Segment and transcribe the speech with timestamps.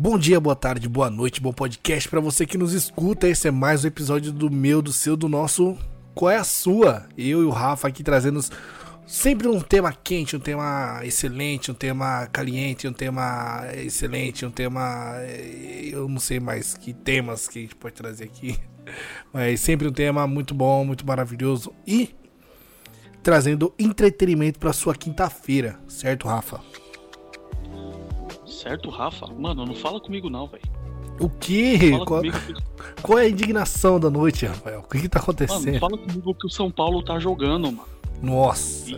[0.00, 3.26] Bom dia, boa tarde, boa noite, bom podcast para você que nos escuta.
[3.26, 5.76] Esse é mais um episódio do meu, do seu, do nosso
[6.14, 7.08] Qual é a sua?
[7.18, 8.38] Eu e o Rafa aqui trazendo
[9.04, 15.16] sempre um tema quente, um tema excelente, um tema caliente, um tema excelente, um tema
[15.16, 18.56] eh, eu não sei mais que temas que a gente pode trazer aqui.
[19.34, 22.14] Mas sempre um tema muito bom, muito maravilhoso e
[23.20, 26.60] trazendo entretenimento para sua quinta-feira, certo, Rafa?
[28.68, 29.26] Certo, Rafa?
[29.26, 30.62] Mano, não fala comigo não, velho.
[31.18, 31.90] O que?
[32.04, 32.22] Qual,
[33.02, 34.80] qual, é a indignação da noite, Rafael?
[34.80, 35.64] O que, que tá acontecendo?
[35.64, 37.88] Mano, fala comigo que o São Paulo tá jogando, mano.
[38.22, 38.90] Nossa,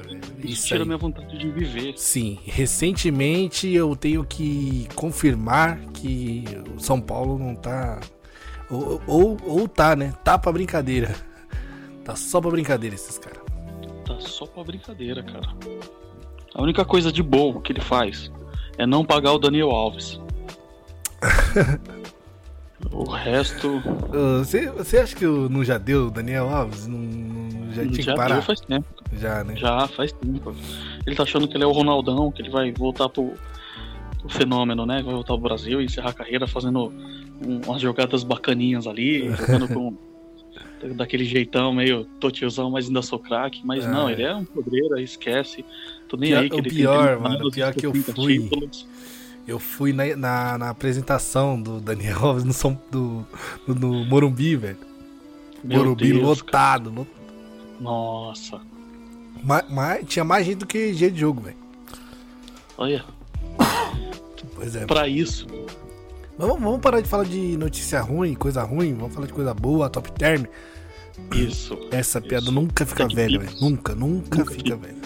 [0.42, 0.86] e, isso tira aí.
[0.86, 1.94] minha vontade de viver.
[1.96, 6.44] Sim, recentemente eu tenho que confirmar que
[6.76, 8.00] o São Paulo não tá.
[8.70, 10.14] Ou, ou, ou tá, né?
[10.24, 11.14] Tá pra brincadeira.
[12.04, 13.40] Tá só pra brincadeira esses caras.
[14.06, 15.54] Tá só pra brincadeira, cara.
[16.54, 18.30] A única coisa de bom que ele faz
[18.78, 20.20] é não pagar o Daniel Alves.
[22.90, 23.82] o resto.
[24.38, 26.86] Você, você acha que não já deu o Daniel Alves?
[26.86, 28.34] Não, não já tinha já que parar?
[28.34, 28.86] Deu faz tempo.
[29.12, 29.56] Já, né?
[29.56, 30.54] Já faz tempo.
[31.06, 33.34] Ele tá achando que ele é o Ronaldão, que ele vai voltar pro,
[34.18, 35.02] pro fenômeno, né?
[35.02, 36.92] Vai voltar pro Brasil e encerrar a carreira fazendo
[37.44, 40.09] um, umas jogadas bacaninhas ali, jogando com.
[40.94, 43.60] Daquele jeitão meio totiozão, mas ainda sou craque.
[43.64, 44.12] Mas não, é.
[44.12, 45.64] ele é um podreiro, esquece.
[46.08, 48.38] Tô nem pior, aí que ele pior, tem mano, o pior que eu fui.
[48.38, 48.86] Títulos.
[49.46, 53.26] Eu fui na, na, na, apresentação do Daniel Alves no, São, do,
[53.66, 54.78] no, no Morumbi, velho.
[55.64, 57.20] Morumbi Deus, lotado, lotado.
[57.80, 58.60] Nossa.
[59.42, 61.56] Mas, mas, tinha mais gente do que dia de jogo, velho.
[62.76, 63.04] Olha.
[64.54, 64.84] Pois é.
[64.86, 65.46] Pra isso.
[66.40, 68.94] Vamos, vamos parar de falar de notícia ruim, coisa ruim.
[68.94, 70.44] Vamos falar de coisa boa, top term.
[71.34, 71.78] Isso.
[71.90, 72.28] Essa isso.
[72.28, 73.52] piada nunca fica Tech velha, velho.
[73.60, 74.96] Nunca, nunca, nunca fica velha.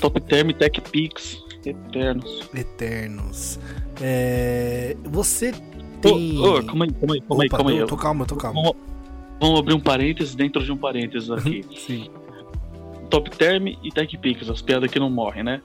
[0.00, 1.40] Top Term Tech Pix.
[1.64, 2.48] Eternos.
[2.52, 3.60] Eternos.
[4.00, 4.96] É...
[5.04, 5.52] Você
[6.00, 6.38] tem.
[6.38, 7.48] Oh, oh, calma aí, calma aí, calma aí.
[7.48, 7.78] calma aí.
[7.78, 8.60] Eu tô calma, eu tô calma.
[8.60, 8.76] Vamos,
[9.40, 11.64] vamos abrir um parênteses dentro de um parênteses aqui.
[11.78, 12.10] Sim.
[13.08, 15.62] Top Term e Tech Pix, as piadas que não morrem, né?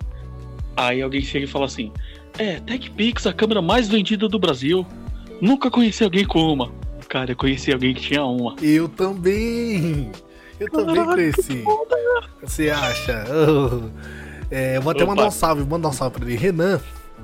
[0.77, 1.91] Aí alguém chega e fala assim:
[2.37, 4.85] É, Tech Pix, a câmera mais vendida do Brasil.
[5.41, 6.71] Nunca conheci alguém com uma.
[7.09, 8.55] Cara, eu conheci alguém que tinha uma.
[8.61, 10.11] Eu também!
[10.59, 11.63] Eu também conheci.
[12.41, 13.25] Você acha?
[13.27, 13.89] Oh.
[14.51, 15.15] É, eu vou até Opa.
[15.15, 16.37] mandar um salve, mandar um salve pra ele.
[16.37, 16.79] Renan.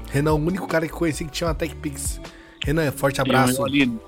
[0.10, 2.20] Renan, o único cara que conheci que tinha uma TechPix.
[2.66, 3.64] Renan, forte abraço.
[3.64, 4.00] Aline,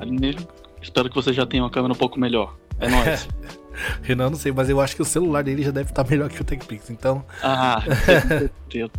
[0.00, 0.36] Aline,
[0.80, 2.54] espero que você já tenha uma câmera um pouco melhor.
[2.78, 3.28] É nóis.
[4.02, 6.40] Renan, não sei, mas eu acho que o celular dele já deve estar melhor que
[6.40, 7.24] o TechPix, então.
[7.42, 7.82] Ah,
[8.70, 8.90] Deus.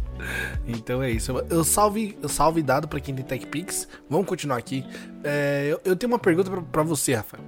[0.67, 1.31] então é isso.
[1.50, 3.88] Eu salve, eu salve dado para quem tem TechPix.
[4.09, 4.85] Vamos continuar aqui.
[5.23, 7.44] É, eu, eu, tenho uma pergunta para você, Rafael.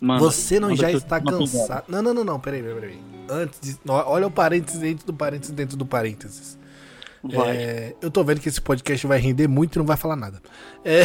[0.00, 1.84] Mano, você não já está cansado.
[1.88, 3.00] Não, não, não, não, peraí, peraí, peraí.
[3.28, 3.78] Antes de...
[3.88, 6.58] Olha o parênteses dentro do parênteses dentro do parênteses.
[7.32, 10.42] É, eu tô vendo que esse podcast vai render muito e não vai falar nada.
[10.84, 11.04] É,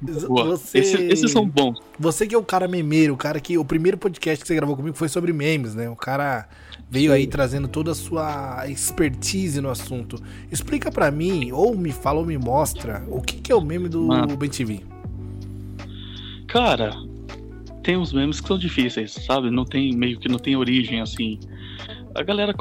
[0.02, 1.78] você, Esse, esses são bons.
[1.98, 3.56] Você que é o cara memeiro, o cara que.
[3.56, 5.88] O primeiro podcast que você gravou comigo foi sobre memes, né?
[5.88, 6.48] O cara
[6.90, 7.16] veio Sim.
[7.16, 10.20] aí trazendo toda a sua expertise no assunto.
[10.50, 13.88] Explica para mim, ou me fala ou me mostra, o que, que é o meme
[13.88, 14.36] do Mano.
[14.36, 14.80] Ben TV.
[16.48, 16.92] Cara,
[17.84, 19.50] tem uns memes que são difíceis, sabe?
[19.50, 21.38] Não tem meio que não tem origem assim.
[22.14, 22.52] A galera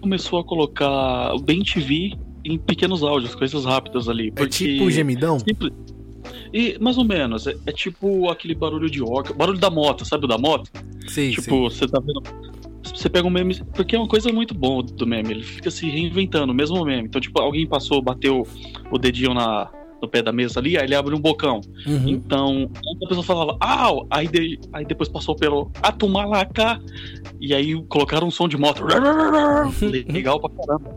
[0.00, 2.14] começou a colocar o Ben TV
[2.44, 4.32] em pequenos áudios, coisas rápidas ali.
[4.36, 5.38] É tipo gemidão?
[5.38, 5.72] Simples...
[6.52, 10.24] E mais ou menos, é, é, tipo aquele barulho de orca, barulho da moto, sabe
[10.24, 10.70] o da moto?
[11.06, 11.30] Sim.
[11.30, 12.22] Tipo, você tá vendo.
[12.82, 13.60] Você pega um meme.
[13.74, 17.08] Porque é uma coisa muito boa do meme, ele fica se reinventando, o mesmo meme.
[17.08, 18.46] Então, tipo, alguém passou, bateu
[18.90, 19.70] o dedinho na,
[20.00, 21.60] no pé da mesa ali, aí ele abre um bocão.
[21.86, 22.08] Uhum.
[22.08, 22.70] Então,
[23.02, 24.06] a pessoa falava, au!
[24.10, 26.80] Aí, de, aí depois passou pelo Atumalacá,
[27.40, 28.84] e aí colocaram um som de moto.
[30.08, 30.96] Legal pra caramba.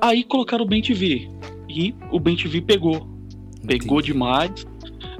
[0.00, 1.30] Aí colocaram o Ben TV.
[1.68, 3.08] E o Ben TV pegou.
[3.66, 4.12] Pegou Entendi.
[4.12, 4.66] demais.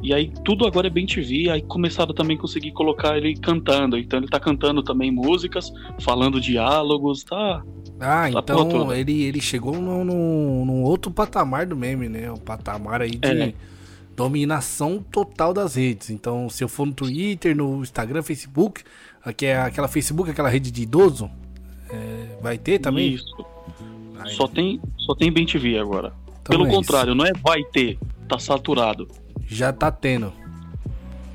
[0.03, 3.97] E aí tudo agora é bem TV, aí começaram também a conseguir colocar ele cantando.
[3.97, 7.63] Então ele tá cantando também músicas, falando diálogos, tá?
[8.01, 12.31] Ah, então ele, ele chegou num, num, outro patamar do meme, né?
[12.31, 13.55] O patamar aí de é.
[14.17, 16.11] dominação total das redes.
[16.11, 18.83] Então, se eu for no Twitter, no Instagram, Facebook,
[19.25, 21.31] aqui é aquela Facebook, aquela rede de idoso,
[21.91, 23.15] é, vai ter também?
[23.15, 23.47] Isso.
[24.37, 26.13] Só tem, só tem bem TV agora.
[26.43, 27.17] Então Pelo é contrário, isso.
[27.17, 27.99] não é vai ter,
[28.29, 29.09] tá saturado.
[29.47, 30.33] Já tá tendo.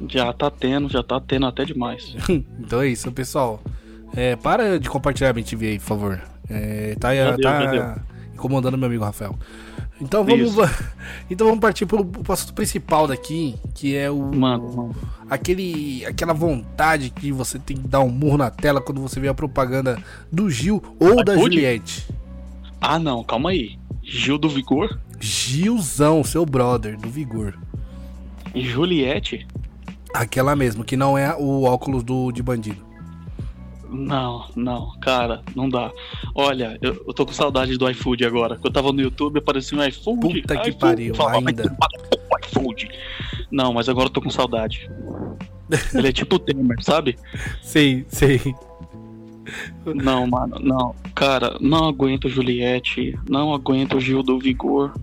[0.08, 2.16] Já tá tendo, já tá tendo até demais.
[2.60, 3.62] então é isso, pessoal.
[4.16, 6.22] É, para de compartilhar a MTV aí, por favor.
[6.50, 7.10] É, tá
[7.42, 8.02] tá
[8.34, 9.38] incomodando meu amigo Rafael.
[10.02, 10.56] Então vamos,
[11.30, 14.18] então vamos partir pro, pro assunto principal daqui, que é o.
[14.34, 14.96] Mano, mano.
[15.30, 19.28] Aquele, aquela vontade que você tem que dar um murro na tela quando você vê
[19.28, 20.02] a propaganda
[20.32, 22.08] do Gil ou da Juliette.
[22.80, 23.78] Ah, não, calma aí.
[24.02, 24.98] Gil do Vigor?
[25.20, 27.54] Gilzão, seu brother, do Vigor.
[28.56, 29.46] Juliette?
[30.14, 32.89] Aquela mesmo, que não é o óculos do de bandido.
[33.92, 35.92] Não, não, cara, não dá.
[36.36, 38.60] Olha, eu, eu tô com saudade do iFood agora.
[38.64, 40.42] Eu tava no YouTube, apareceu um iFood.
[40.42, 41.78] Puta que iFood, pariu, falava, ainda.
[42.46, 42.90] iFood.
[43.52, 44.90] Não, mas agora eu tô com saudade.
[45.94, 47.18] Ele é tipo o Temer, sabe?
[47.62, 48.40] Sei, sei.
[49.86, 50.96] Não, mano, não.
[51.16, 54.94] Cara, não aguento Juliette, não aguento Gil do Vigor.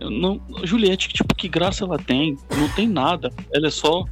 [0.00, 2.36] Não, Juliette, tipo, que graça ela tem?
[2.56, 3.32] Não tem nada.
[3.52, 4.04] Ela é só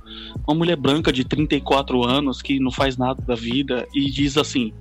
[0.46, 4.72] uma mulher branca de 34 anos que não faz nada da vida e diz assim: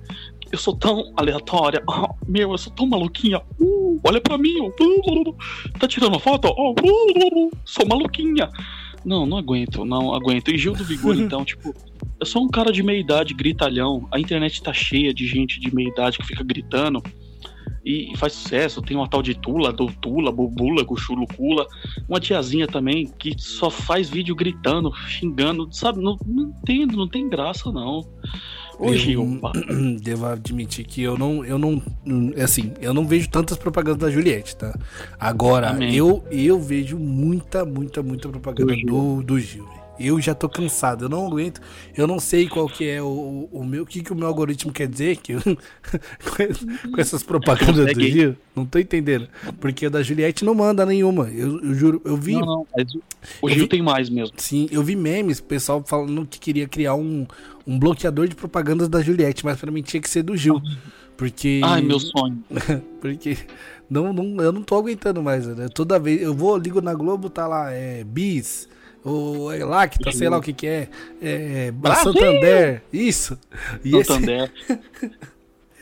[0.50, 3.40] Eu sou tão aleatória, oh, meu, eu sou tão maluquinha.
[3.60, 4.70] Uh, olha pra mim, ó.
[5.78, 6.48] tá tirando uma foto?
[6.56, 6.74] Oh,
[7.64, 8.50] sou maluquinha.
[9.04, 10.50] Não, não aguento, não aguento.
[10.50, 11.74] E Gil do Vigor, então, tipo,
[12.18, 14.08] eu sou um cara de meia idade, gritalhão.
[14.10, 17.02] A internet tá cheia de gente de meia idade que fica gritando
[17.84, 18.80] e faz sucesso.
[18.82, 21.66] Tem uma tal de Tula, do Tula, Bubula, Cuchulucula.
[22.08, 26.00] Uma tiazinha também que só faz vídeo gritando, xingando, sabe?
[26.02, 28.00] Não, não tem, não tem graça, não.
[28.78, 29.52] Ô, Eu pá.
[30.02, 31.80] devo admitir que eu não, eu não,
[32.42, 34.76] assim, eu não vejo tantas propagandas da Juliette, tá?
[35.18, 35.94] Agora, Amém.
[35.94, 38.86] eu, eu vejo muita, muita, muita propaganda Do Gil.
[38.86, 39.83] do, do Gil.
[39.98, 41.60] Eu já tô cansado, eu não aguento,
[41.96, 44.72] eu não sei qual que é o, o meu, o que que o meu algoritmo
[44.72, 45.40] quer dizer que eu-
[46.90, 48.00] com, essas propagandas do.
[48.00, 49.28] Gil, não tô entendendo,
[49.60, 52.66] porque a da Juliette não manda nenhuma, eu, eu juro, eu vi, Não, não,
[53.40, 54.34] o- Gil vi- tem mais mesmo.
[54.36, 57.26] Sim, eu vi memes, pessoal falando que queria criar um,
[57.66, 60.60] um bloqueador de propagandas da Juliette, mas pra mim tinha que ser do Gil.
[61.16, 61.60] Porque.
[61.62, 62.42] Ai, meu sonho.
[63.00, 63.38] Porque
[63.88, 65.68] não, não, eu não tô aguentando mais, né?
[65.72, 66.20] Toda vez.
[66.20, 68.68] Eu vou, ligo na Globo, tá lá, é Bis,
[69.52, 70.88] é Lacta, sei lá o que que é.
[71.20, 71.70] É.
[71.70, 72.12] Brasil!
[72.12, 73.38] Santander, isso.
[73.84, 74.50] E esse- Santander.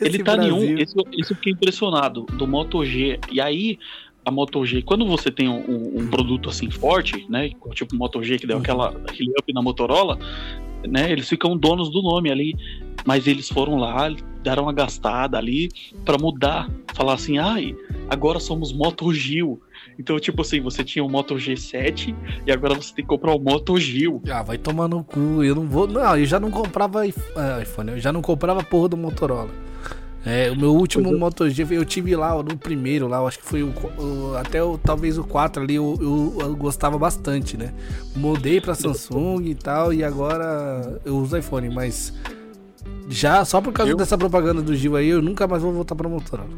[0.01, 0.77] Ele esse tá nenhum.
[0.79, 2.23] Esse, esse eu fiquei impressionado.
[2.33, 3.21] Do Moto G.
[3.31, 3.79] E aí,
[4.25, 7.51] a Moto G, quando você tem um, um- um produto assim forte, né?
[7.73, 8.63] Tipo o Moto G que deu Uhum.
[8.63, 10.19] aquela, aquele up na Motorola,
[10.89, 11.13] né?
[11.13, 12.57] Eles ficam donos do nome ali.
[13.05, 14.09] Mas eles foram lá,
[14.43, 15.69] deram uma gastada ali
[16.05, 16.69] pra mudar.
[16.95, 17.75] Falar assim, ai,
[18.13, 19.61] agora somos Moto Gil.
[19.99, 22.15] Então, tipo assim, você tinha o Moto G7
[22.47, 24.23] e agora você tem que comprar o Moto Gil.
[24.29, 25.43] Ah, vai tomar no cu.
[25.43, 25.87] Eu não vou.
[25.87, 29.51] Não, eu já não comprava ah, iPhone, eu já não comprava a porra do Motorola.
[30.25, 31.19] É, o meu último Pois é.
[31.19, 34.63] Moto G, eu tive lá no primeiro, lá, eu acho que foi o, o- até
[34.63, 37.75] o, talvez o 4 ali, eu, eu- eu gostava bastante, né?
[38.15, 42.15] Mudei pra Samsung e tal, e agora eu uso iPhone, mas
[43.09, 43.97] já só por causa Eu?
[43.97, 46.49] dessa propaganda do Gil aí, eu nunca mais vou voltar pra Motorola.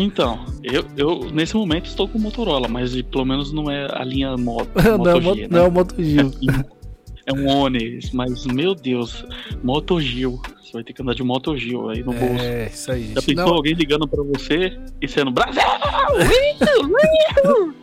[0.00, 4.36] Então, eu, eu nesse momento estou com Motorola, mas pelo menos não é a linha
[4.36, 5.48] Moto, não, Moto é o G, né?
[5.50, 6.30] não é o Moto Gil.
[7.26, 9.24] É um Onis, mas meu Deus,
[9.62, 10.40] Moto Gil.
[10.60, 12.42] Você vai ter que andar de Moto Gil aí no bolso.
[12.42, 15.60] É, isso aí, Já pensou Não, alguém ligando pra você e sendo Brasil?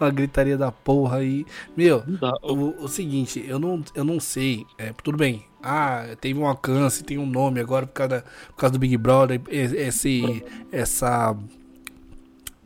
[0.00, 1.44] uma gritaria da porra aí.
[1.76, 2.02] Meu.
[2.42, 4.64] O, o seguinte, eu não, eu não sei.
[4.78, 5.44] É, tudo bem.
[5.62, 8.96] Ah, teve um alcance, tem um nome agora por causa, da- por causa do Big
[8.96, 9.40] Brother.
[9.48, 10.42] Esse.
[10.72, 11.36] Essa.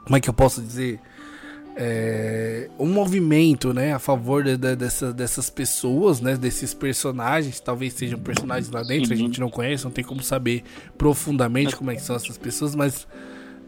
[0.04, 1.00] Como é que eu posso dizer?
[1.74, 7.94] É, um movimento, né, a favor de- de- dessa- dessas pessoas, né, desses personagens, talvez
[7.94, 9.22] sejam personagens lá dentro, a Sim.
[9.26, 10.64] gente não conhece, não tem como saber
[10.98, 13.06] profundamente como é que são essas pessoas, mas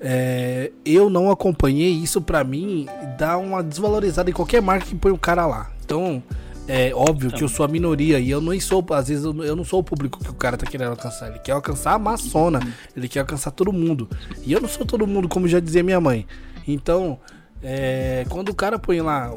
[0.02, 2.86] é, eu não acompanhei isso pra mim
[3.16, 5.70] dá uma desvalorizada em qualquer marca que põe o cara lá.
[5.82, 6.22] Então,
[6.66, 9.64] é óbvio que eu sou a minoria e eu não sou, às vezes eu, não
[9.64, 11.28] sou o público que o cara tá querendo alcançar.
[11.28, 12.60] Ele quer alcançar a maçona,
[12.96, 14.08] ele quer alcançar todo mundo.
[14.44, 16.26] E eu não sou todo mundo, como já dizia minha mãe.
[16.66, 17.18] Então,
[17.62, 19.32] é, quando o cara põe lá,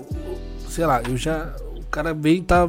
[0.69, 2.65] sei lá, eu já o cara vem tá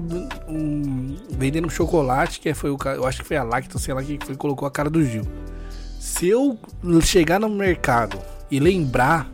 [0.48, 3.92] um, vendendo um chocolate que foi o cara, eu acho que foi a Lacta, sei
[3.92, 5.24] lá que foi colocou a cara do Gil.
[5.98, 6.58] Se eu
[7.02, 8.18] chegar no mercado
[8.50, 9.30] e lembrar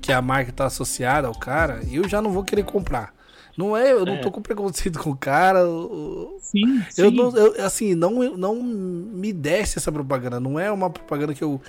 [0.00, 3.12] que a marca tá associada ao cara, eu já não vou querer comprar.
[3.56, 4.18] Não é, eu não É.
[4.18, 5.60] tô com preconceito com o cara.
[5.60, 7.16] eu- Sim, Eu sim.
[7.16, 10.40] não, eu, assim, não, não me desce essa propaganda.
[10.40, 11.60] Não é uma propaganda que eu.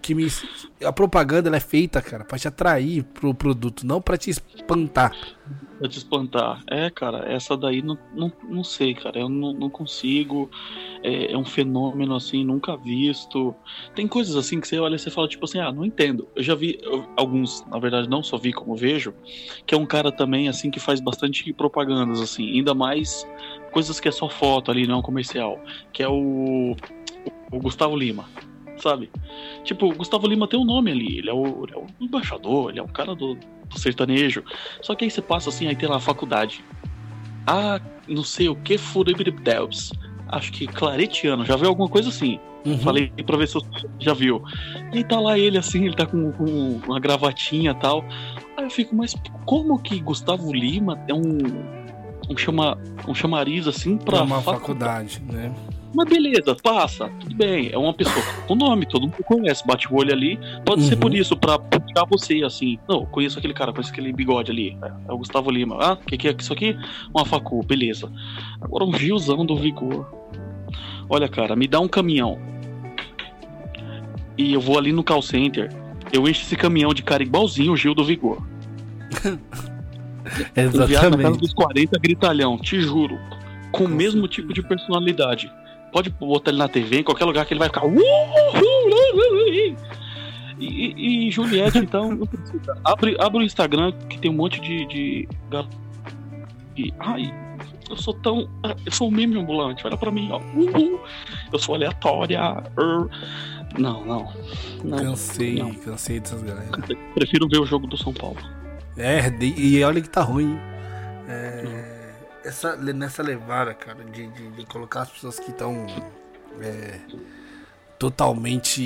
[0.00, 0.26] Que me,
[0.84, 5.16] a propaganda é feita, cara, pra te atrair pro produto, não pra te espantar.
[5.78, 6.62] Pra te espantar.
[6.70, 9.18] É, cara, essa daí não, não, não sei, cara.
[9.18, 10.50] Eu não, não consigo.
[11.02, 13.54] É, é um fenômeno assim, nunca visto.
[13.94, 16.28] Tem coisas assim que você olha e você fala, tipo assim, ah, não entendo.
[16.34, 19.12] Eu já vi eu- alguns, na verdade, não só vi como vejo,
[19.66, 23.26] que é um cara também, assim, que faz bastante propagandas, assim, ainda mais
[23.72, 25.60] coisas que é só foto ali, não é comercial.
[25.92, 26.76] Que é o,
[27.50, 28.24] o Gustavo Lima.
[28.78, 29.10] Sabe?
[29.62, 32.70] Tipo, o Gustavo Lima tem um nome ali, ele é o, ele é o embaixador,
[32.70, 34.42] ele é um cara do, do sertanejo.
[34.82, 36.64] Só que aí você passa assim, aí tem lá a faculdade.
[37.46, 39.92] Ah, não sei o que, Furibiribdelbs.
[40.28, 42.38] acho que claretiano, já viu alguma coisa assim.
[42.64, 42.78] Uhum.
[42.78, 44.42] Falei pra ver se você já viu.
[44.92, 48.04] E tá lá ele assim, ele tá com, com uma gravatinha e tal.
[48.56, 49.14] Aí eu fico, mas
[49.44, 51.38] como que Gustavo Lima é um,
[52.30, 54.18] um, chama, um chamariz assim pra.
[54.18, 55.54] É uma faculdade, faculdade né?
[55.94, 57.70] Mas beleza, passa, tudo bem.
[57.72, 60.38] É uma pessoa com nome, todo mundo conhece, bate o olho ali.
[60.64, 60.88] Pode uhum.
[60.88, 62.78] ser por isso, pra puxar você, assim.
[62.88, 64.76] Não, conheço aquele cara, conheço aquele bigode ali.
[64.82, 65.76] É, é o Gustavo Lima.
[65.80, 66.76] Ah, o que, que é isso aqui?
[67.14, 68.10] Uma facu, beleza.
[68.60, 70.12] Agora um Gilzão do Vigor.
[71.08, 72.38] Olha, cara, me dá um caminhão.
[74.36, 75.70] E eu vou ali no call center.
[76.12, 78.42] Eu encho esse caminhão de cara igualzinho o Gil do Vigor.
[80.56, 81.10] Exatamente.
[81.10, 83.18] na casa dos 40 gritalhão, te juro.
[83.70, 85.52] Com o mesmo tipo de personalidade.
[85.94, 87.82] Pode botar ele na TV, em qualquer lugar que ele vai ficar.
[90.58, 92.18] E, e Juliette, então.
[92.84, 94.84] Abre, abre o Instagram que tem um monte de.
[94.86, 95.28] de...
[96.98, 97.32] Ai,
[97.88, 98.50] eu sou tão.
[98.84, 100.40] Eu sou um meme ambulante, olha pra mim, ó.
[101.52, 102.40] eu sou aleatória.
[103.78, 104.32] Não, não.
[104.82, 105.72] não cansei, não.
[105.74, 106.70] cansei dessas galera.
[107.14, 108.38] Prefiro ver o jogo do São Paulo.
[108.96, 110.58] É, e olha que tá ruim.
[111.28, 111.93] É
[112.44, 115.86] essa, nessa levada, cara, de, de, de colocar as pessoas que estão
[116.60, 117.00] é,
[117.98, 118.82] totalmente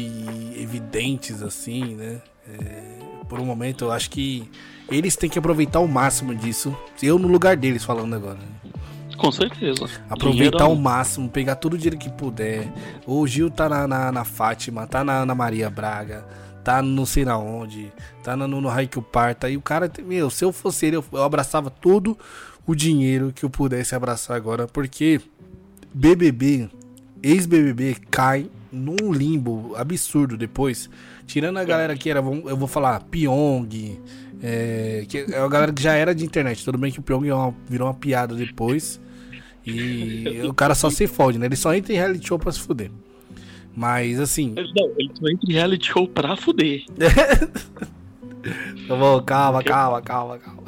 [0.57, 2.23] evidentes, assim, né?
[2.49, 4.51] É, por um momento, eu acho que
[4.91, 6.75] eles têm que aproveitar o máximo disso.
[7.03, 8.39] Eu no lugar deles falando agora.
[8.39, 8.71] Né?
[9.19, 9.85] Com certeza.
[10.09, 10.73] Aproveitar dinheiro...
[10.73, 12.73] o máximo, pegar todo o dinheiro que puder.
[13.07, 16.25] O Gil tá na, na, na Fátima, tá na, na Maria Braga,
[16.65, 19.51] tá não sei na onde, tá no, no Raikyu Parta.
[19.51, 22.17] E o cara, meu, se eu fosse ele, eu, eu abraçava tudo
[22.69, 25.23] o dinheiro que eu pudesse abraçar agora, porque
[25.95, 26.69] BBB,
[27.23, 30.91] ex-BBB, cai num limbo absurdo depois.
[31.27, 33.99] Tirando a galera que era, eu vou falar, Pyong,
[34.43, 36.63] é, que é a galera que já era de internet.
[36.63, 39.01] Tudo bem que o Pyong é virou uma piada depois.
[39.67, 41.47] E o cara só se fode, né?
[41.47, 42.91] Ele só entra em reality show pra se fuder.
[43.75, 44.55] Mas assim.
[44.55, 46.85] Não, ele só entra em reality show pra fuder.
[48.87, 50.63] Tá bom, calma, calma, calma, calma.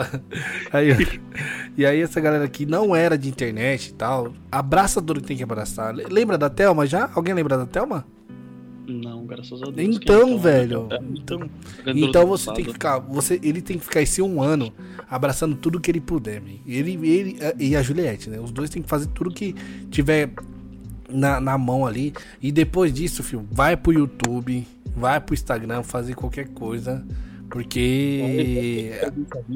[0.73, 0.91] Aí,
[1.77, 5.37] e aí essa galera que não era de internet e tal, abraça tudo que tem
[5.37, 5.95] que abraçar.
[5.95, 7.11] Lembra da Thelma já?
[7.15, 8.05] Alguém lembra da Thelma?
[8.87, 9.97] Não, graças a Deus.
[9.97, 10.89] Então, velho.
[10.91, 11.51] É, então,
[11.87, 12.99] então você tem que ficar.
[12.99, 14.73] Você, ele tem que ficar esse um ano
[15.09, 16.43] abraçando tudo que ele puder.
[16.67, 18.41] Ele, ele e a Juliette, né?
[18.41, 19.55] Os dois tem que fazer tudo que
[19.91, 20.31] tiver
[21.09, 22.13] na, na mão ali.
[22.43, 27.05] E depois disso, filho, vai pro YouTube, vai pro Instagram fazer qualquer coisa
[27.51, 28.93] porque.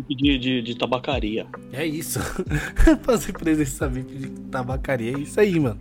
[0.09, 1.47] De, de, de tabacaria.
[1.73, 2.19] É isso.
[3.03, 5.17] Fazer presença VIP de tabacaria.
[5.17, 5.81] É isso aí, mano.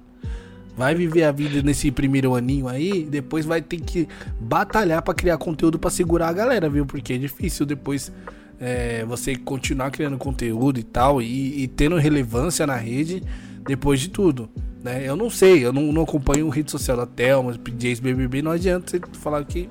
[0.78, 4.08] Vai viver a vida nesse primeiro aninho aí, depois vai ter que
[4.40, 6.84] batalhar para criar conteúdo para segurar a galera, viu?
[6.84, 8.12] Porque é difícil depois
[8.60, 13.22] é, você continuar criando conteúdo e tal, e, e, tendo relevância na rede
[13.68, 14.50] depois de tudo.
[14.84, 15.08] Né?
[15.08, 18.90] Eu não sei, eu não, não acompanho rede social da Thelma, PJs BBB, não adianta
[18.92, 19.70] você falar que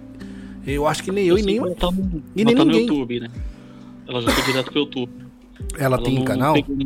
[0.67, 1.59] eu acho que nem eu, eu e nem.
[1.59, 2.87] Ela tá no, e nem tá ninguém.
[2.87, 3.31] no YouTube, né?
[4.09, 5.13] Ela já foi direto pro YouTube.
[5.75, 6.55] Ela, ela tem um canal?
[6.55, 6.77] Pegou,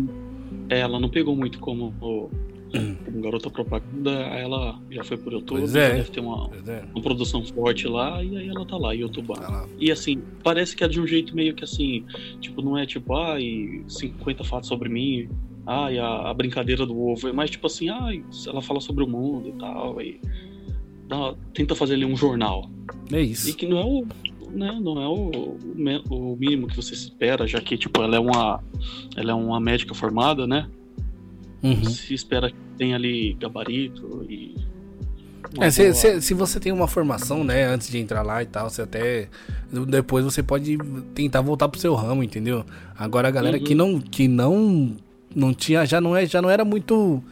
[0.69, 5.77] é, ela não pegou muito como, como garota propaganda, ela já foi pro YouTube, pois
[5.77, 5.95] é.
[5.97, 6.85] deve ter uma, é.
[6.93, 9.35] uma produção forte lá, e aí ela tá lá, YouTube.
[9.35, 12.05] Tá e assim, parece que é de um jeito meio que assim,
[12.41, 15.29] tipo, não é tipo, ai, 50 fatos sobre mim,
[15.67, 19.09] ai, a, a brincadeira do ovo, é mais tipo assim, ai, ela fala sobre o
[19.09, 20.21] mundo e tal, e
[21.09, 22.71] dá, tenta fazer ali um jornal.
[23.13, 23.49] É isso.
[23.49, 24.07] E que não é o,
[24.51, 25.57] né, não é o,
[26.11, 28.63] o mínimo que você espera, já que tipo ela é uma
[29.17, 30.69] ela é uma médica formada, né?
[31.63, 31.85] Uhum.
[31.85, 34.55] Se espera que tenha ali gabarito e
[35.61, 38.69] é, se, se, se, você tem uma formação, né, antes de entrar lá e tal,
[38.69, 39.29] você até.
[39.89, 40.77] Depois você pode
[41.15, 42.65] tentar voltar pro seu ramo, entendeu?
[42.99, 43.65] Agora a galera uhum.
[43.65, 44.01] que não.
[44.01, 44.97] que não.
[45.35, 45.87] não tinha.
[45.87, 47.23] Já não, é, já não era muito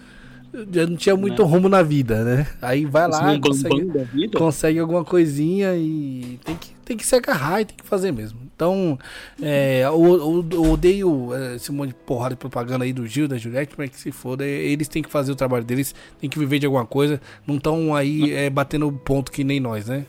[0.72, 1.48] já não tinha muito né?
[1.48, 2.46] rumo na vida, né?
[2.62, 7.64] Aí vai lá, consegue, consegue alguma coisinha e tem que, tem que se agarrar e
[7.64, 8.38] tem que fazer mesmo.
[8.54, 8.96] Então,
[9.42, 13.36] é, eu, eu, odeio é, esse monte de porrada de propaganda aí do Gil, da
[13.36, 16.60] Juliette, mas que se foda, eles têm que fazer o trabalho deles, tem que viver
[16.60, 20.06] de alguma coisa, não estão aí é, batendo ponto que nem nós, né?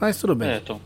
[0.00, 0.48] Mas tudo bem.
[0.48, 0.80] É, estão.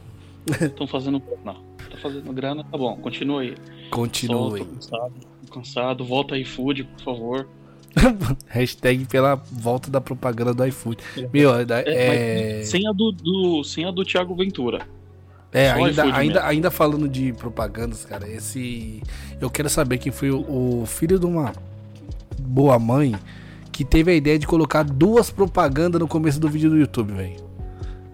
[0.61, 1.23] Estão fazendo.
[1.43, 3.55] Não, tá fazendo grana, tá bom, continua aí.
[3.91, 4.65] Continue.
[4.65, 5.15] cansado,
[5.51, 7.49] cansado, volta aí, food, por favor.
[8.49, 10.99] Hashtag pela volta da propaganda do iFood.
[11.33, 12.63] Meu, é, é...
[12.65, 14.87] Sem, a do, do, sem a do Thiago Ventura.
[15.53, 19.03] É, ainda, ainda, ainda falando de propagandas, cara, esse.
[19.41, 21.53] Eu quero saber quem foi o, o filho de uma
[22.39, 23.17] boa mãe
[23.73, 27.51] que teve a ideia de colocar duas propagandas no começo do vídeo do YouTube, velho.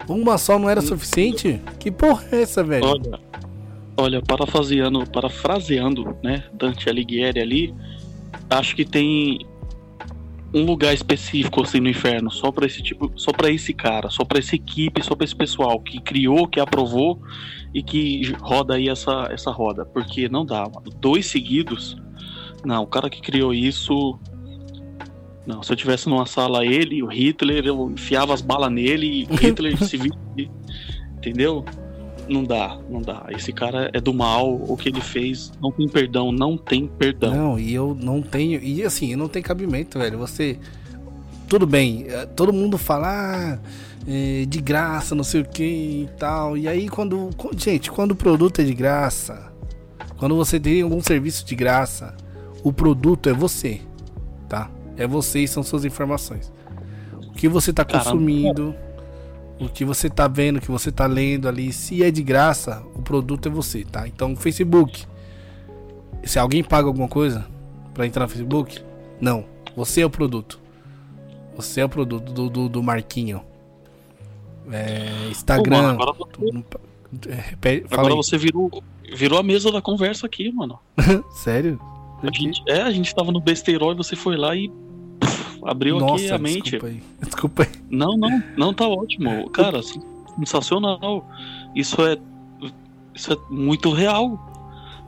[0.07, 1.61] Uma só não era suficiente?
[1.79, 2.85] Que porra é essa, velho?
[2.85, 3.19] Olha,
[3.97, 7.75] olha parafraseando, parafraseando, né, Dante Alighieri ali,
[8.49, 9.45] acho que tem
[10.57, 14.23] um lugar específico assim no inferno, só para esse tipo, só para esse cara, só
[14.23, 17.21] para essa equipe, só para esse pessoal que criou, que aprovou
[17.73, 20.89] e que roda aí essa essa roda, porque não dá, mano.
[20.99, 21.97] Dois seguidos.
[22.65, 24.19] Não, o cara que criou isso
[25.47, 29.23] não, se eu tivesse numa sala ele, o Hitler, eu enfiava as balas nele e
[29.23, 30.11] o Hitler se via,
[31.15, 31.63] entendeu?
[32.29, 33.25] Não dá, não dá.
[33.29, 37.33] Esse cara é do mal, o que ele fez não tem perdão, não tem perdão.
[37.33, 38.61] Não, e eu não tenho.
[38.61, 40.17] E assim, não tem cabimento, velho.
[40.19, 40.59] Você.
[41.47, 43.59] Tudo bem, eh, todo mundo fala ah,
[44.05, 46.57] é, de graça, não sei o que e tal.
[46.57, 47.29] E aí, quando.
[47.55, 49.51] Gente, quando o produto é de graça,
[50.17, 52.15] quando você tem algum serviço de graça,
[52.63, 53.79] o produto é você,
[54.49, 54.69] tá?
[54.97, 56.51] É você e são suas informações.
[57.29, 58.75] O que você tá consumindo
[59.59, 62.83] o que você tá vendo, o que você tá lendo ali, se é de graça,
[62.95, 64.07] o produto é você, tá?
[64.07, 65.05] Então, Facebook.
[66.23, 67.47] Se alguém paga alguma coisa
[67.93, 68.81] para entrar no Facebook,
[69.19, 69.45] não.
[69.75, 70.59] Você é o produto.
[71.55, 73.41] Você é o produto do, do, do Marquinho.
[74.71, 75.81] É, Instagram.
[75.81, 76.17] Mano, agora,
[77.29, 78.83] é, agora você virou,
[79.15, 80.77] virou a mesa da conversa aqui, mano.
[81.31, 81.79] Sério?
[82.21, 84.71] A gente, é, a gente tava no besteirol e você foi lá e
[85.67, 86.71] abriu Nossa, aqui a mente.
[86.71, 87.03] Desculpa aí.
[87.21, 87.69] Desculpa aí.
[87.89, 89.49] Não, não, não tá ótimo.
[89.49, 89.81] Cara,
[90.39, 91.29] sensacional.
[91.75, 92.17] Isso é
[93.13, 94.39] isso é muito real.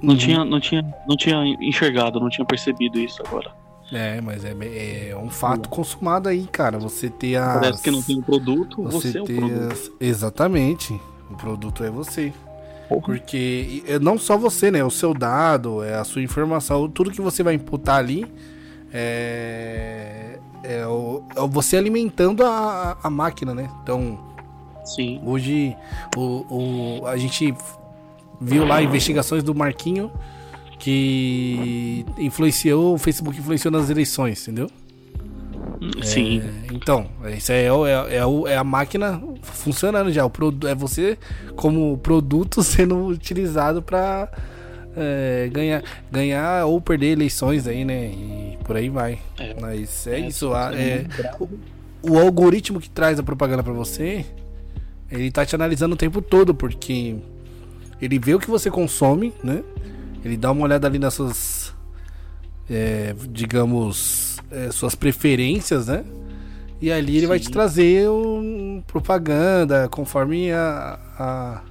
[0.01, 0.17] Não uhum.
[0.17, 3.51] tinha não tinha não tinha enxergado, não tinha percebido isso agora.
[3.91, 6.77] É, mas é, é um fato consumado aí, cara.
[6.77, 7.59] Você ter a.
[7.59, 9.71] Parece que não tem um produto, você, você é o produto.
[9.71, 9.91] As...
[9.99, 10.99] Exatamente.
[11.31, 12.33] O produto é você.
[12.87, 13.01] Porra.
[13.01, 14.83] Porque não só você, né?
[14.83, 18.27] O seu dado, é a sua informação, tudo que você vai imputar ali
[18.91, 23.69] é, é, o, é você alimentando a, a máquina, né?
[23.83, 24.19] Então,
[24.83, 25.21] Sim.
[25.25, 25.75] hoje
[26.15, 27.53] o, o, a gente
[28.41, 30.11] viu lá investigações do Marquinho
[30.79, 34.69] que influenciou, o Facebook influenciou nas eleições, entendeu?
[36.03, 36.41] Sim.
[36.41, 40.25] É, então, isso é, é, é, é, a máquina funcionando já.
[40.25, 40.31] O,
[40.67, 41.17] é você
[41.55, 44.29] como produto sendo utilizado para
[44.99, 48.07] é, ganhar, ganhar ou perder eleições aí, né?
[48.07, 49.19] E por aí vai.
[49.37, 49.55] É.
[49.59, 50.53] Mas é, é isso.
[50.53, 51.05] A, é,
[51.39, 54.25] o, o, algoritmo que traz a propaganda para você,
[55.09, 57.15] ele tá te analisando o tempo todo, porque
[58.01, 59.63] ele vê o que você consome, né?
[60.23, 61.73] Ele dá uma olhada ali nas suas,
[62.69, 66.03] é, digamos, é, suas preferências, né?
[66.81, 67.27] E ali ele Sim.
[67.27, 71.61] vai te trazer um, propaganda conforme a, a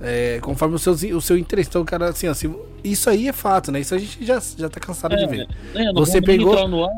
[0.00, 1.68] é, conforme o seu, o seu interesse.
[1.68, 2.54] Então, cara, assim, assim,
[2.84, 3.80] isso aí é fato, né?
[3.80, 5.48] Isso a gente já, já tá cansado é, de ver.
[5.74, 6.68] É, você pegou.
[6.68, 6.90] No ar,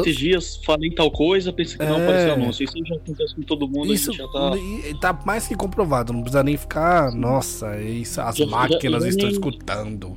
[0.00, 2.02] esses dias falei tal coisa, pensei que não é...
[2.02, 2.64] apareceu anúncio.
[2.64, 3.92] Isso já acontece com todo mundo.
[3.92, 4.52] Isso já tá...
[5.00, 6.12] tá mais que comprovado.
[6.12, 7.12] Não precisa nem ficar.
[7.12, 9.32] Nossa, isso, as já, máquinas já, estão nem...
[9.32, 10.16] escutando.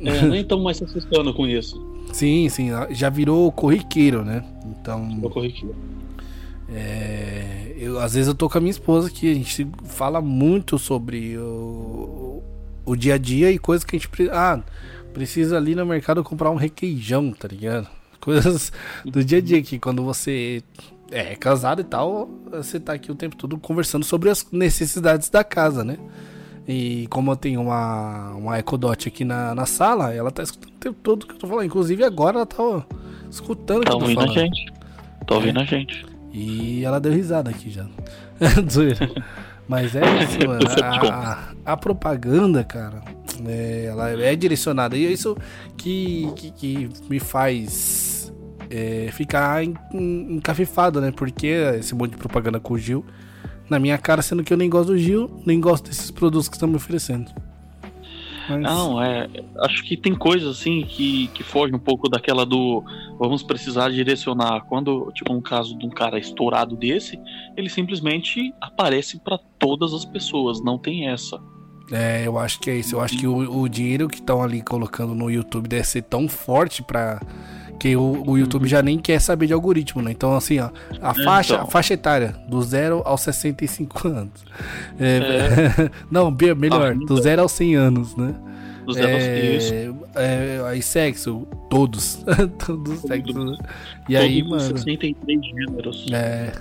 [0.00, 1.84] É, nem estão mais se assustando com isso.
[2.12, 2.68] Sim, sim.
[2.90, 4.42] Já virou corriqueiro, né?
[4.64, 5.16] Então.
[5.16, 5.74] Virou corriqueiro.
[6.72, 10.78] É, eu, às vezes eu tô com a minha esposa que a gente fala muito
[10.78, 12.42] sobre o,
[12.84, 14.60] o dia a dia e coisas que a gente ah,
[15.12, 17.88] precisa ali no mercado comprar um requeijão, tá ligado?
[18.18, 18.72] Coisas
[19.04, 20.60] do dia a dia que quando você
[21.12, 25.44] é casado e tal, você tá aqui o tempo todo conversando sobre as necessidades da
[25.44, 25.96] casa, né?
[26.66, 30.78] E como eu tenho uma, uma Ecodot aqui na, na sala, ela tá escutando o
[30.78, 31.66] tempo todo que eu tô falando.
[31.66, 32.82] Inclusive agora ela tá ó,
[33.30, 34.36] escutando o que tá eu tô ouvindo falando.
[34.36, 34.72] a gente.
[35.24, 35.62] Tá ouvindo é.
[35.62, 36.15] a gente.
[36.38, 37.86] E ela deu risada aqui já.
[39.66, 40.60] Mas é isso, mano.
[41.10, 43.02] A, a, propaganda, cara,
[43.46, 44.98] é, ela é direcionada.
[44.98, 45.34] E é isso
[45.78, 48.30] que, que, que me faz
[48.68, 51.10] é, ficar encafifado, né?
[51.10, 51.46] Porque
[51.78, 53.02] esse monte de propaganda com o Gil
[53.70, 56.56] na minha cara, sendo que eu nem gosto do Gil, nem gosto desses produtos que
[56.56, 57.32] estão me oferecendo.
[58.48, 58.60] Mas...
[58.60, 59.28] Não, é.
[59.60, 62.82] Acho que tem coisas assim que, que fogem um pouco daquela do
[63.18, 64.62] vamos precisar direcionar.
[64.68, 67.18] Quando, tipo, um caso de um cara estourado desse,
[67.56, 71.40] ele simplesmente aparece para todas as pessoas, não tem essa.
[71.90, 72.96] É, eu acho que é isso.
[72.96, 76.28] Eu acho que o, o dinheiro que estão ali colocando no YouTube deve ser tão
[76.28, 77.20] forte para
[77.78, 80.10] que o, o, YouTube já nem quer saber de algoritmo, né?
[80.10, 81.66] Então, assim, ó, a faixa, então.
[81.66, 84.44] a faixa etária, do 0 aos 65 anos.
[84.98, 85.90] É, é.
[86.10, 88.34] não, melhor, ah, do 0 aos 100 anos, né?
[88.84, 92.24] Do 0 aos é, é, aí sexo, todos.
[92.64, 93.34] todos sexos.
[93.34, 93.58] Né?
[94.08, 94.60] E aí, mano.
[94.60, 96.06] 63 gêneros.
[96.12, 96.52] É.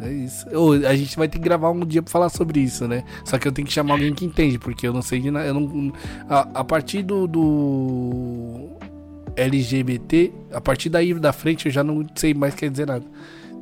[0.00, 0.46] É isso.
[0.86, 3.04] a gente vai ter que gravar um dia pra falar sobre isso, né?
[3.24, 5.46] Só que eu tenho que chamar alguém que entende, porque eu não sei de nada.
[5.46, 5.92] Eu não,
[6.28, 8.70] a, a partir do, do
[9.36, 13.04] LGBT, a partir daí da frente eu já não sei mais quer dizer nada.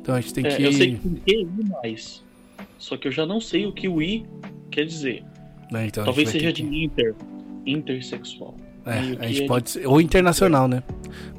[0.01, 0.63] Então a gente tem é, que.
[0.63, 1.47] Eu sei o que I
[1.81, 2.23] mais.
[2.77, 4.25] Só que eu já não sei o que o I
[4.69, 5.23] quer dizer.
[5.73, 6.83] É, então Talvez seja de que...
[6.83, 7.15] inter.
[7.65, 8.55] Intersexual.
[8.85, 10.83] É, a gente pode ser, ou internacional, né?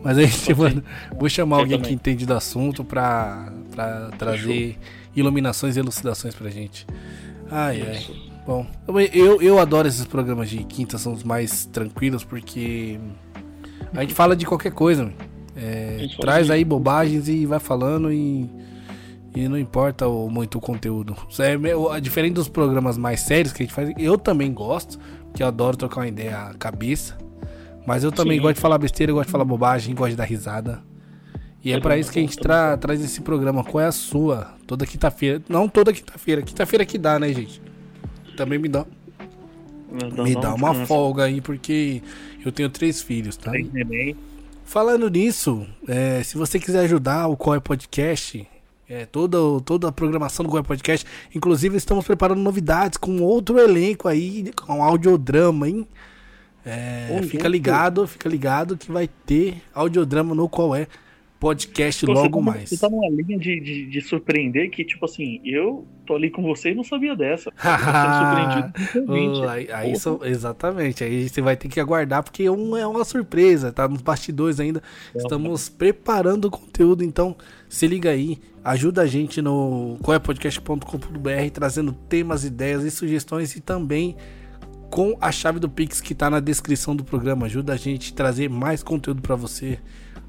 [0.02, 0.82] Mas a gente mano,
[1.18, 1.88] vou chamar alguém também.
[1.90, 4.78] que entende do assunto pra, pra trazer
[5.14, 6.86] iluminações e elucidações pra gente.
[7.50, 8.34] Ai, ai.
[8.46, 8.66] Bom,
[9.12, 12.98] eu, eu adoro esses programas de quinta, são os mais tranquilos, porque
[13.94, 15.12] a gente fala de qualquer coisa.
[15.56, 18.50] É, traz aí bobagens e vai falando e,
[19.34, 21.16] e não importa o, muito o conteúdo.
[21.38, 24.98] É, diferente dos programas mais sérios que a gente faz, eu também gosto,
[25.32, 27.16] que eu adoro trocar uma ideia à cabeça.
[27.86, 28.42] Mas eu também Sim.
[28.42, 30.82] gosto de falar besteira, gosto de falar bobagem, gosto de dar risada.
[31.62, 33.64] E é para isso que a gente tra traz esse programa.
[33.64, 34.54] Qual é a sua?
[34.66, 35.42] Toda quinta-feira.
[35.48, 36.42] Não toda quinta-feira.
[36.42, 37.62] Quinta-feira que dá, né, gente?
[38.36, 38.84] Também me dá.
[40.22, 42.02] Me dá uma folga aí, porque
[42.48, 43.52] eu tenho três filhos, tá?
[44.64, 48.46] Falando nisso, é, se você quiser ajudar o Qual é Podcast,
[48.88, 53.58] é, toda, toda a programação do Qual é Podcast, inclusive estamos preparando novidades com outro
[53.58, 55.86] elenco aí, com audiodrama, hein?
[56.64, 60.86] É, fica ligado, fica ligado que vai ter audiodrama no Qual é
[61.44, 62.70] podcast logo tá, mais.
[62.70, 66.42] Você tá numa linha de, de, de, surpreender que, tipo assim, eu tô ali com
[66.42, 67.52] você e não sabia dessa.
[69.06, 73.04] oh, aí, aí só, exatamente, aí você vai ter que aguardar, porque um é uma
[73.04, 74.82] surpresa, tá nos bastidores ainda.
[75.14, 77.36] É, Estamos preparando o conteúdo, então
[77.68, 84.16] se liga aí, ajuda a gente no coepodcast.com.br, trazendo temas, ideias e sugestões e também
[84.90, 87.44] com a chave do Pix que tá na descrição do programa.
[87.44, 89.78] Ajuda a gente a trazer mais conteúdo para você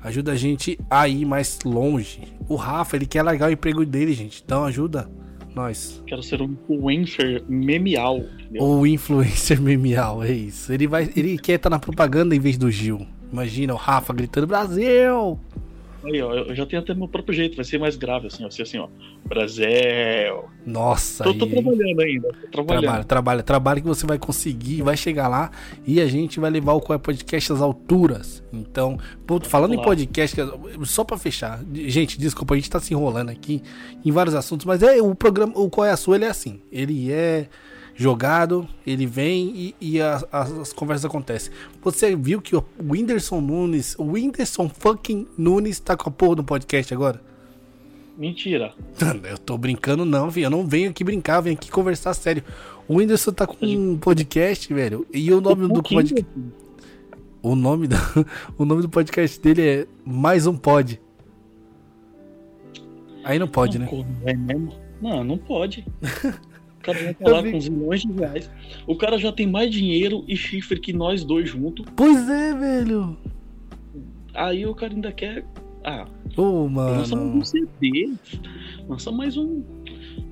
[0.06, 2.22] Ajuda a gente a ir mais longe.
[2.48, 4.44] O Rafa, ele quer largar o emprego dele, gente.
[4.46, 5.10] Então ajuda
[5.56, 6.00] nós.
[6.06, 8.22] Quero ser um influencer memial.
[8.60, 10.72] O influencer memial, é isso.
[10.72, 13.08] Ele, vai, ele quer estar na propaganda em vez do Gil.
[13.34, 15.39] Imagina o Rafa gritando Brasil!
[16.06, 18.50] Aí, ó, eu já tenho até meu próprio jeito, vai ser mais grave, assim, ó.
[18.50, 18.88] Ser assim, ó.
[19.26, 20.46] Brasil.
[20.63, 22.28] Nossa, tô, tô trabalhando ainda.
[22.28, 22.84] Tô trabalhando.
[22.84, 25.50] Trabalha, trabalha, trabalha que você vai conseguir, vai chegar lá
[25.86, 28.44] e a gente vai levar o Qual é Podcast às alturas.
[28.54, 29.00] Então,
[29.44, 30.38] falando em podcast,
[30.84, 33.63] só pra fechar, gente, desculpa, a gente tá se enrolando aqui
[34.04, 36.62] em vários assuntos, mas é o programa, o Qual é a Sua, ele é assim.
[36.72, 37.48] Ele é
[37.96, 41.52] jogado, ele vem e, e as, as, conversas acontecem.
[41.82, 46.44] Você viu que o Whindersson Nunes, o Whindersson fucking Nunes tá com a porra do
[46.44, 47.22] podcast agora?
[48.18, 48.74] Mentira.
[49.24, 50.46] Eu tô brincando não, filho.
[50.46, 52.44] Eu não venho aqui brincar, venho aqui conversar sério.
[52.88, 55.06] O Whindersson tá com um podcast, velho.
[55.14, 56.26] E o nome do podcast...
[57.42, 57.96] O nome, do,
[58.58, 61.00] o nome do podcast dele é Mais Um Pod.
[63.24, 64.72] Aí não pode, não, né?
[65.02, 65.86] Não, não pode.
[66.86, 68.52] cara vai falar com uns milhões de reais.
[68.86, 71.86] O cara já tem mais dinheiro e chifre que nós dois juntos.
[71.95, 73.17] Pois é, velho.
[74.34, 75.43] Aí o cara ainda quer.
[75.84, 76.98] Ah, oh, mano.
[76.98, 78.13] lança mais um CD.
[78.88, 79.63] Lança mais um.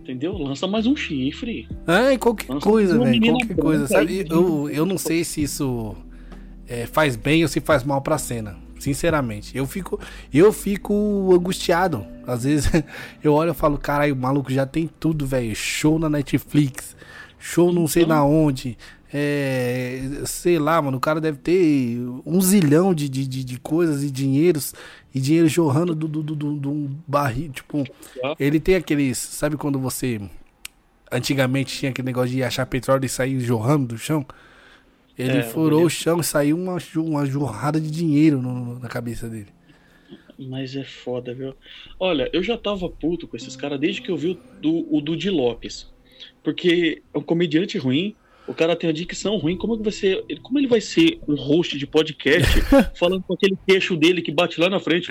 [0.02, 0.38] Entendeu?
[0.38, 1.68] Lança mais um chifre.
[1.88, 3.22] É, qualquer lança coisa, velho.
[3.22, 4.26] Qualquer coisa, sabe?
[4.30, 5.96] Eu, eu não sei se isso
[6.68, 8.58] é, faz bem ou se faz mal pra cena.
[8.84, 9.98] Sinceramente, eu fico,
[10.34, 12.06] eu fico angustiado.
[12.28, 12.70] Às vezes
[13.24, 15.56] eu olho e falo, caralho, o maluco já tem tudo, velho.
[15.56, 16.94] Show na Netflix,
[17.40, 18.78] show não sei na onde.
[19.14, 24.04] É, sei lá, mano, o cara deve ter um zilhão de, de, de, de coisas
[24.04, 24.74] e dinheiros
[25.16, 27.52] e dinheiro jorrando do, do, do, do, do um barril.
[27.52, 27.86] Tipo,
[28.38, 29.18] ele tem aqueles.
[29.18, 30.20] Sabe quando você.
[31.10, 34.26] Antigamente tinha aquele negócio de achar petróleo e sair jorrando do chão?
[35.18, 39.30] Ele é, furou o chão e saiu uma, uma jorrada de dinheiro no, na cabeça
[39.30, 39.50] dele.
[40.38, 41.54] Mas é foda, viu?
[42.00, 45.02] Olha, eu já tava puto com esses caras desde que eu vi o do, o
[45.02, 45.92] Dudi Lopes.
[46.44, 48.16] Porque é um comediante ruim,
[48.48, 49.56] o cara tem a dicção ruim.
[49.56, 52.62] Como, vai ser, como ele vai ser um host de podcast
[52.96, 55.10] falando com aquele queixo dele que bate lá na frente?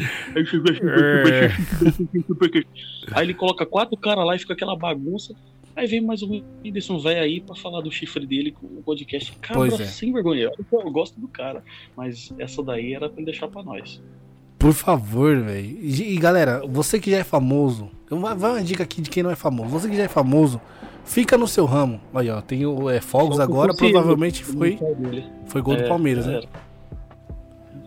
[3.13, 5.35] Aí ele coloca quatro caras lá e fica aquela bagunça.
[5.75, 9.33] Aí vem mais um Whindersson velho aí pra falar do chifre dele com o podcast.
[9.41, 9.87] Cabra é.
[9.87, 10.51] sem vergonha.
[10.71, 11.65] Eu gosto do cara,
[11.97, 14.01] mas essa daí era pra ele deixar pra nós.
[14.59, 15.79] Por favor, velho.
[15.83, 19.35] E, galera, você que já é famoso, vai uma dica aqui de quem não é
[19.35, 19.71] famoso.
[19.71, 20.61] Você que já é famoso,
[21.05, 22.01] fica no seu ramo.
[22.15, 24.79] Aí, ó, tem o é, Fogos agora, provavelmente foi,
[25.47, 26.43] foi gol do é, Palmeiras, né?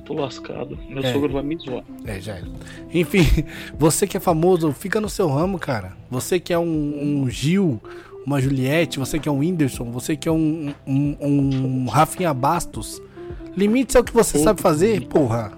[0.05, 0.77] Tô lascado.
[0.87, 1.11] Meu é.
[1.11, 1.83] sogro vai me zoar.
[2.05, 2.47] É, já era.
[2.93, 3.23] Enfim,
[3.77, 5.97] você que é famoso, fica no seu ramo, cara.
[6.09, 7.81] Você que é um, um Gil,
[8.25, 13.01] uma Juliette, você que é um Whindersson, você que é um, um, um Rafinha Bastos.
[13.57, 15.53] Limites é o que você Pô, sabe fazer, porra.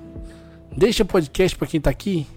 [0.75, 2.27] Deixa podcast pra quem tá aqui,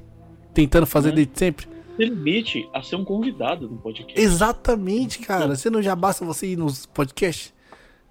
[0.53, 1.13] tentando fazer é.
[1.13, 1.69] desde sempre.
[1.99, 4.19] Limite a ser um convidado no podcast.
[4.19, 5.55] Exatamente, cara.
[5.55, 7.53] Você não já basta você ir nos podcasts?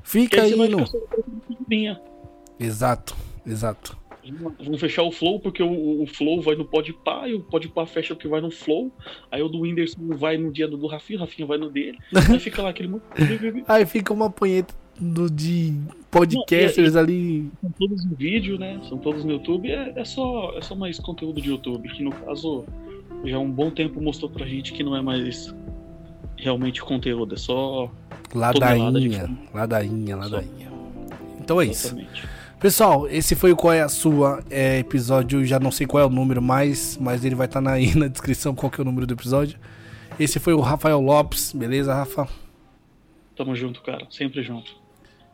[0.03, 0.85] Fica aí no.
[2.59, 3.15] Exato.
[3.49, 3.97] Exato.
[4.59, 8.13] Vamos fechar o Flow porque o, o Flow vai no Podpah e o Podpah fecha
[8.13, 8.91] o que vai no Flow.
[9.31, 11.97] Aí o do Whindersson vai no dia do, do Rafinha, o Rafinha vai no dele.
[12.29, 13.01] Aí fica lá aquele
[13.67, 15.73] Aí fica uma punheta do, de
[16.11, 17.49] podcasters Não, ali.
[17.61, 18.79] São todos no vídeo, né?
[18.87, 19.71] São todos no YouTube.
[19.71, 22.65] É, é, só, é só mais conteúdo de YouTube, que no caso
[23.23, 25.53] já há um bom tempo mostrou pra gente que não é mais
[26.37, 27.89] realmente conteúdo, é só.
[28.33, 30.71] Ladainha, ladainha, ladainha.
[31.39, 32.13] Então é Exatamente.
[32.13, 32.38] isso.
[32.59, 36.05] Pessoal, esse foi o Qual é a Sua é, episódio, já não sei qual é
[36.05, 38.85] o número mais, mas ele vai estar tá aí na descrição qual que é o
[38.85, 39.57] número do episódio.
[40.19, 42.27] Esse foi o Rafael Lopes, beleza, Rafa?
[43.33, 44.75] Tamo junto, cara, sempre junto.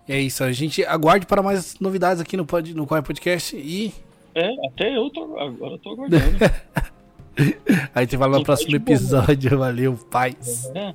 [0.08, 3.58] É isso, a gente aguarde para mais novidades aqui no, pod, no Qual é Podcast
[3.58, 3.92] e...
[4.36, 6.38] É, até eu tô, agora tô aguardando.
[7.96, 10.70] a gente vai no próximo episódio, valeu, paz.
[10.76, 10.94] É.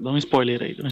[0.00, 0.90] Dá um spoiler aí, né?